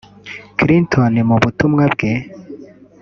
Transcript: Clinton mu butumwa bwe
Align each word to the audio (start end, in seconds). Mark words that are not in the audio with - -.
Clinton 0.57 1.13
mu 1.29 1.35
butumwa 1.43 1.83
bwe 1.93 2.11